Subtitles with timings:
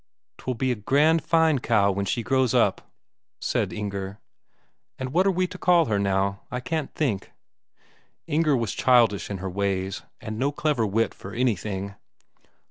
[0.39, 2.91] "'Twill be a grand fine cow when she grows up,"
[3.39, 4.19] said Inger.
[4.97, 6.41] "And what are we to call her, now?
[6.49, 7.31] I can't think."
[8.25, 11.93] Inger was childish in her ways, and no clever wit for anything.